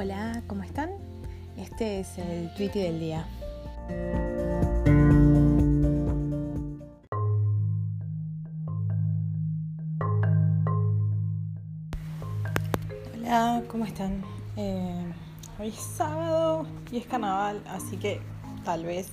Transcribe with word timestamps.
Hola, 0.00 0.44
¿cómo 0.46 0.62
están? 0.62 0.90
Este 1.56 1.98
es 1.98 2.18
el 2.18 2.54
tweet 2.54 2.70
del 2.70 3.00
día. 3.00 3.26
Hola, 13.12 13.64
¿cómo 13.66 13.86
están? 13.86 14.22
Eh, 14.56 15.02
hoy 15.58 15.70
es 15.70 15.74
sábado 15.74 16.64
y 16.92 16.98
es 16.98 17.06
carnaval, 17.06 17.60
así 17.66 17.96
que 17.96 18.20
tal 18.64 18.84
vez 18.84 19.08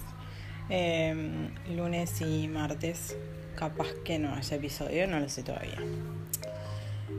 eh, 0.69 1.49
lunes 1.75 2.21
y 2.21 2.47
martes 2.47 3.17
capaz 3.55 3.87
que 4.03 4.19
no 4.19 4.35
haya 4.35 4.55
episodio, 4.55 5.07
no 5.07 5.19
lo 5.19 5.29
sé 5.29 5.41
todavía. 5.41 5.79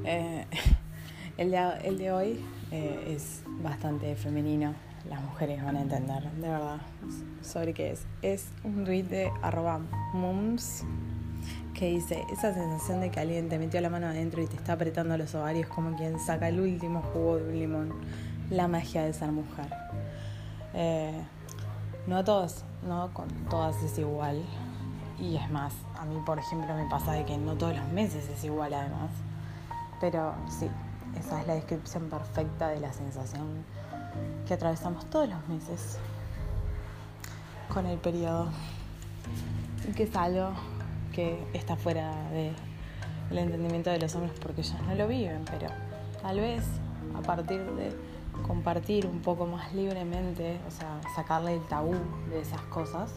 Eh, 0.04 0.46
el, 1.36 1.50
de, 1.50 1.58
el 1.84 1.98
de 1.98 2.12
hoy 2.12 2.44
eh, 2.72 3.14
es 3.14 3.42
bastante 3.62 4.14
femenino, 4.16 4.74
las 5.08 5.20
mujeres 5.22 5.62
van 5.62 5.76
a 5.76 5.82
entender, 5.82 6.30
de 6.32 6.48
verdad, 6.48 6.80
sobre 7.42 7.74
qué 7.74 7.92
es. 7.92 8.06
Es 8.22 8.48
un 8.64 8.84
tweet 8.84 9.04
de 9.04 9.30
arroba 9.42 9.80
mums 10.12 10.84
que 11.74 11.90
dice, 11.90 12.24
esa 12.32 12.54
sensación 12.54 13.00
de 13.00 13.10
que 13.10 13.20
alguien 13.20 13.48
te 13.48 13.58
metió 13.58 13.80
la 13.80 13.90
mano 13.90 14.06
adentro 14.06 14.42
y 14.42 14.46
te 14.46 14.56
está 14.56 14.72
apretando 14.72 15.16
los 15.18 15.34
ovarios 15.34 15.68
como 15.68 15.94
quien 15.94 16.18
saca 16.18 16.48
el 16.48 16.58
último 16.58 17.02
jugo 17.12 17.36
de 17.36 17.48
un 17.48 17.58
limón, 17.58 17.92
la 18.50 18.66
magia 18.66 19.04
de 19.04 19.12
ser 19.12 19.30
mujer. 19.30 19.68
Eh, 20.72 21.20
no 22.06 22.16
a 22.16 22.24
todos, 22.24 22.64
no 22.86 23.10
con 23.12 23.28
todas 23.50 23.76
es 23.82 23.98
igual. 23.98 24.42
Y 25.18 25.36
es 25.36 25.50
más, 25.50 25.72
a 25.98 26.04
mí 26.04 26.16
por 26.24 26.38
ejemplo 26.38 26.74
me 26.74 26.88
pasa 26.88 27.12
de 27.12 27.24
que 27.24 27.36
no 27.36 27.54
todos 27.54 27.76
los 27.76 27.88
meses 27.88 28.28
es 28.28 28.44
igual 28.44 28.72
además. 28.72 29.10
Pero 30.00 30.34
sí, 30.48 30.68
esa 31.18 31.40
es 31.40 31.46
la 31.46 31.54
descripción 31.54 32.08
perfecta 32.08 32.68
de 32.68 32.80
la 32.80 32.92
sensación 32.92 33.64
que 34.46 34.54
atravesamos 34.54 35.08
todos 35.10 35.28
los 35.28 35.48
meses 35.48 35.98
con 37.72 37.86
el 37.86 37.98
periodo. 37.98 38.48
Y 39.88 39.92
que 39.92 40.04
es 40.04 40.16
algo 40.16 40.52
que 41.12 41.46
está 41.52 41.76
fuera 41.76 42.12
del 42.30 43.38
entendimiento 43.38 43.90
de 43.90 43.98
los 43.98 44.14
hombres 44.14 44.38
porque 44.40 44.60
ellos 44.60 44.76
no 44.86 44.94
lo 44.94 45.08
viven, 45.08 45.44
pero 45.50 45.68
tal 46.22 46.40
vez 46.40 46.64
a 47.14 47.22
partir 47.22 47.60
de 47.72 47.92
compartir 48.46 49.06
un 49.06 49.20
poco 49.20 49.46
más 49.46 49.72
libremente, 49.74 50.60
o 50.66 50.70
sea, 50.70 51.00
sacarle 51.14 51.54
el 51.54 51.62
tabú 51.66 51.94
de 52.28 52.40
esas 52.40 52.60
cosas 52.62 53.14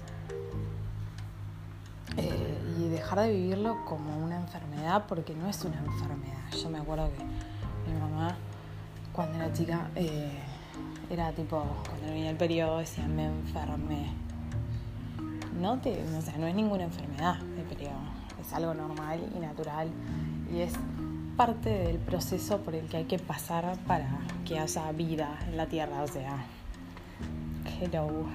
eh, 2.17 2.57
y 2.79 2.87
dejar 2.87 3.19
de 3.19 3.31
vivirlo 3.31 3.83
como 3.85 4.17
una 4.17 4.37
enfermedad, 4.37 5.05
porque 5.07 5.33
no 5.35 5.47
es 5.47 5.63
una 5.63 5.77
enfermedad. 5.79 6.51
Yo 6.61 6.69
me 6.69 6.79
acuerdo 6.79 7.09
que 7.11 7.48
mi 7.89 7.99
mamá, 7.99 8.35
cuando 9.11 9.37
era 9.37 9.51
chica, 9.51 9.89
eh, 9.95 10.31
era 11.09 11.31
tipo, 11.31 11.63
cuando 11.87 12.07
venía 12.07 12.29
el 12.29 12.37
periodo, 12.37 12.79
decía, 12.79 13.07
me 13.07 13.25
enfermé. 13.25 14.13
No, 15.59 15.79
te, 15.79 16.03
o 16.03 16.21
sea, 16.21 16.37
no 16.37 16.47
es 16.47 16.55
ninguna 16.55 16.83
enfermedad 16.83 17.37
el 17.57 17.63
periodo, 17.65 17.99
es 18.39 18.53
algo 18.53 18.73
normal 18.73 19.19
y 19.35 19.39
natural 19.39 19.89
y 20.53 20.61
es 20.61 20.73
parte 21.35 21.69
del 21.69 21.97
proceso 21.97 22.59
por 22.59 22.75
el 22.75 22.87
que 22.87 22.97
hay 22.97 23.05
que 23.05 23.19
pasar 23.19 23.77
para 23.87 24.09
que 24.45 24.59
haya 24.59 24.91
vida 24.91 25.39
en 25.47 25.57
la 25.57 25.67
Tierra, 25.67 26.01
o 26.03 26.07
sea, 26.07 26.45
hello. 27.79 28.25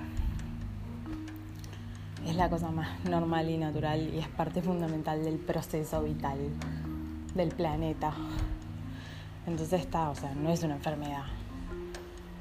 Es 2.27 2.37
la 2.37 2.49
cosa 2.49 2.71
más 2.71 2.89
normal 3.05 3.51
y 3.51 3.59
natural 3.59 4.09
y 4.15 4.19
es 4.19 4.29
parte 4.29 4.63
fundamental 4.63 5.23
del 5.23 5.37
proceso 5.37 6.03
vital 6.03 6.39
del 7.35 7.49
planeta. 7.51 8.15
Entonces 9.47 9.81
está, 9.81 10.11
o 10.11 10.15
sea, 10.15 10.35
no 10.35 10.51
es 10.51 10.63
una 10.63 10.75
enfermedad. 10.75 11.25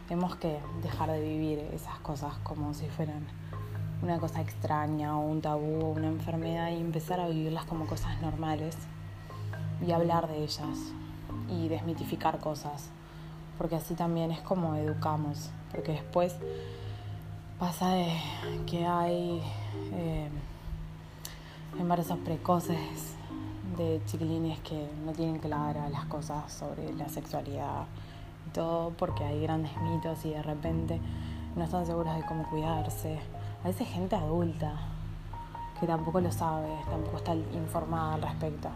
Tenemos 0.08 0.36
que 0.38 0.59
dejar 0.82 1.12
de 1.12 1.22
vivir 1.22 1.59
esas 1.73 2.00
cosas 2.00 2.34
como 2.44 2.73
si 2.73 2.88
fueran 2.88 3.25
una 4.02 4.19
cosa 4.19 4.41
extraña 4.41 5.18
o 5.18 5.22
un 5.22 5.42
tabú 5.42 5.81
o 5.81 5.90
una 5.92 6.08
enfermedad 6.08 6.69
y 6.72 6.75
empezar 6.75 7.19
a 7.19 7.28
vivirlas 7.28 7.66
como 7.66 7.86
cosas 7.88 8.22
normales 8.22 8.75
y 9.86 9.92
hablar 9.92 10.28
de 10.28 10.44
ellas 10.44 10.94
y 11.50 11.68
desmitificar 11.68 12.40
cosas, 12.40 12.90
porque 13.58 13.75
así 13.75 13.96
también 13.96 14.31
es 14.31 14.42
como 14.42 14.75
educamos, 14.75 15.50
porque 15.72 15.94
después 15.94 16.36
pasa 17.59 17.90
de 17.94 18.13
que 18.66 18.86
hay 18.86 19.42
eh, 19.94 20.30
embarazos 21.80 22.18
precoces 22.19 23.16
de 23.75 24.01
chiquilines 24.06 24.59
que 24.59 24.89
no 25.06 25.11
tienen 25.11 25.39
claras 25.39 25.91
las 25.91 26.06
cosas 26.06 26.51
sobre 26.51 26.94
la 26.94 27.09
sexualidad 27.09 27.85
y 28.47 28.50
todo 28.51 28.91
porque 28.91 29.23
hay 29.23 29.41
grandes 29.41 29.72
mitos 29.81 30.25
y 30.25 30.31
de 30.31 30.41
repente 30.41 31.00
no 31.56 31.63
están 31.63 31.85
seguros 31.85 32.16
de 32.16 32.23
cómo 32.25 32.50
cuidarse. 32.50 33.19
A 33.63 33.67
veces 33.67 33.88
gente 33.88 34.16
adulta 34.16 34.73
que 35.79 35.88
tampoco 35.88 36.22
lo 36.22 36.31
sabe, 36.31 36.69
tampoco 36.89 37.17
está 37.17 37.35
informada 37.35 38.16
al 38.16 38.22
respecto. 38.22 38.69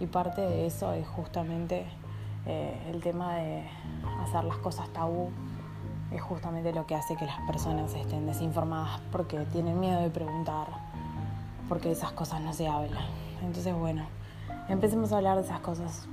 Y 0.00 0.06
parte 0.06 0.40
de 0.40 0.66
eso 0.66 0.92
es 0.92 1.06
justamente 1.06 1.86
eh, 2.46 2.90
el 2.92 3.02
tema 3.02 3.34
de 3.34 3.68
hacer 4.22 4.44
las 4.44 4.58
cosas 4.58 4.88
tabú, 4.90 5.30
es 6.12 6.20
justamente 6.22 6.72
lo 6.72 6.86
que 6.86 6.94
hace 6.94 7.16
que 7.16 7.26
las 7.26 7.40
personas 7.46 7.92
estén 7.94 8.26
desinformadas 8.26 9.00
porque 9.10 9.38
tienen 9.46 9.80
miedo 9.80 10.00
de 10.00 10.10
preguntar, 10.10 10.68
porque 11.68 11.90
esas 11.90 12.12
cosas 12.12 12.40
no 12.40 12.52
se 12.52 12.68
hablan. 12.68 13.04
Entonces, 13.42 13.74
bueno, 13.74 14.04
empecemos 14.68 15.12
a 15.12 15.18
hablar 15.18 15.36
de 15.36 15.44
esas 15.44 15.60
cosas. 15.60 16.06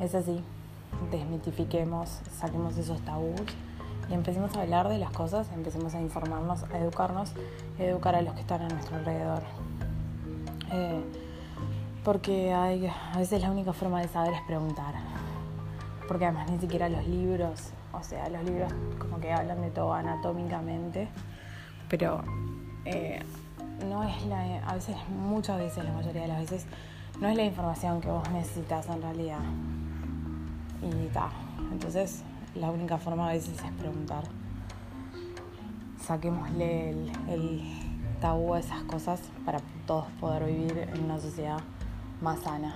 Es 0.00 0.14
así, 0.14 0.42
desmitifiquemos, 1.10 2.20
saquemos 2.36 2.76
esos 2.76 3.00
tabús 3.02 3.40
y 4.10 4.14
empecemos 4.14 4.54
a 4.56 4.62
hablar 4.62 4.88
de 4.88 4.98
las 4.98 5.10
cosas, 5.10 5.48
empecemos 5.54 5.94
a 5.94 6.00
informarnos, 6.00 6.64
a 6.64 6.78
educarnos, 6.78 7.32
a 7.78 7.82
educar 7.82 8.14
a 8.14 8.22
los 8.22 8.34
que 8.34 8.40
están 8.40 8.62
a 8.62 8.68
nuestro 8.68 8.96
alrededor. 8.96 9.42
Eh, 10.72 11.02
porque 12.04 12.52
hay, 12.52 12.86
a 12.86 13.18
veces 13.18 13.42
la 13.42 13.50
única 13.50 13.72
forma 13.72 14.00
de 14.00 14.08
saber 14.08 14.32
es 14.34 14.40
preguntar. 14.42 14.94
Porque 16.08 16.24
además 16.24 16.50
ni 16.50 16.58
siquiera 16.58 16.88
los 16.88 17.06
libros, 17.06 17.70
o 17.92 18.02
sea, 18.02 18.28
los 18.28 18.42
libros 18.44 18.72
como 18.98 19.20
que 19.20 19.32
hablan 19.32 19.60
de 19.62 19.70
todo 19.70 19.94
anatómicamente, 19.94 21.08
pero 21.88 22.22
eh, 22.84 23.22
no 23.88 24.02
es 24.02 24.26
la, 24.26 24.66
a 24.66 24.74
veces, 24.74 24.96
muchas 25.08 25.58
veces, 25.58 25.84
la 25.84 25.92
mayoría 25.92 26.22
de 26.22 26.28
las 26.28 26.40
veces, 26.40 26.66
no 27.20 27.28
es 27.28 27.36
la 27.36 27.44
información 27.44 28.00
que 28.00 28.08
vos 28.08 28.28
necesitas 28.30 28.88
en 28.88 29.02
realidad. 29.02 29.40
Y 30.82 31.06
ta, 31.08 31.30
entonces 31.70 32.22
la 32.54 32.70
única 32.70 32.98
forma 32.98 33.28
a 33.28 33.32
veces 33.32 33.62
es 33.62 33.70
preguntar. 33.72 34.24
Saquémosle 36.00 36.90
el, 37.28 37.62
tabú 38.20 38.54
a 38.54 38.60
esas 38.60 38.82
cosas 38.84 39.20
para 39.44 39.58
todos 39.86 40.06
poder 40.20 40.44
vivir 40.44 40.88
en 40.92 41.04
una 41.04 41.18
sociedad 41.18 41.58
más 42.20 42.40
sana. 42.40 42.74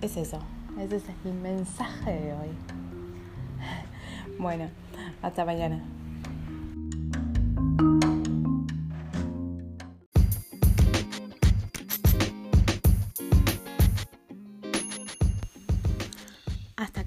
Es 0.00 0.16
eso, 0.16 0.38
ese 0.78 0.96
es 0.96 1.04
el 1.24 1.34
mensaje 1.34 2.12
de 2.12 2.32
hoy. 2.32 2.48
Bueno, 4.38 4.70
hasta 5.20 5.44
mañana. 5.44 5.82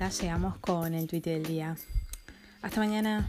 Acá 0.03 0.09
llegamos 0.19 0.57
con 0.57 0.93
el 0.93 1.07
tweet 1.07 1.21
del 1.21 1.43
día. 1.43 1.77
Hasta 2.61 2.79
mañana. 2.81 3.25